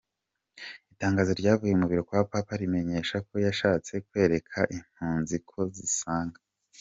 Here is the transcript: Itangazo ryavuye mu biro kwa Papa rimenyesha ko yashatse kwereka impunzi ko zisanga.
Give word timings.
Itangazo 0.93 1.31
ryavuye 1.39 1.73
mu 1.81 1.85
biro 1.91 2.03
kwa 2.07 2.21
Papa 2.31 2.53
rimenyesha 2.61 3.15
ko 3.27 3.33
yashatse 3.45 3.93
kwereka 4.07 4.59
impunzi 4.77 5.37
ko 5.49 5.59
zisanga. 5.75 6.39